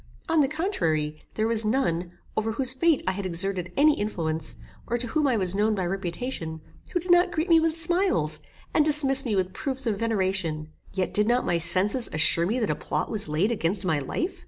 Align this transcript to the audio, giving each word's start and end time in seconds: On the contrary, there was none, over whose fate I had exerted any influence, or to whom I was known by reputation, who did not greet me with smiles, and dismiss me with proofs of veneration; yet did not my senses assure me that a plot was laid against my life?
On 0.27 0.39
the 0.41 0.47
contrary, 0.47 1.21
there 1.35 1.45
was 1.45 1.63
none, 1.63 2.13
over 2.35 2.53
whose 2.53 2.73
fate 2.73 3.03
I 3.05 3.11
had 3.11 3.23
exerted 3.23 3.71
any 3.77 3.93
influence, 3.99 4.55
or 4.87 4.97
to 4.97 5.05
whom 5.05 5.27
I 5.27 5.37
was 5.37 5.53
known 5.53 5.75
by 5.75 5.85
reputation, 5.85 6.59
who 6.89 6.99
did 6.99 7.11
not 7.11 7.31
greet 7.31 7.49
me 7.49 7.59
with 7.59 7.79
smiles, 7.79 8.39
and 8.73 8.83
dismiss 8.83 9.25
me 9.25 9.35
with 9.35 9.53
proofs 9.53 9.85
of 9.85 9.99
veneration; 9.99 10.69
yet 10.91 11.13
did 11.13 11.27
not 11.27 11.45
my 11.45 11.59
senses 11.59 12.09
assure 12.11 12.47
me 12.47 12.57
that 12.57 12.71
a 12.71 12.75
plot 12.75 13.11
was 13.11 13.27
laid 13.27 13.51
against 13.51 13.85
my 13.85 13.99
life? 13.99 14.39